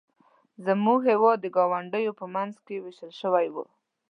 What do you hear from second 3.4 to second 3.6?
و.